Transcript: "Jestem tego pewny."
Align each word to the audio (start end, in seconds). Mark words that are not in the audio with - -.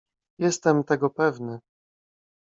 "Jestem 0.39 0.83
tego 0.83 1.09
pewny." 1.09 1.59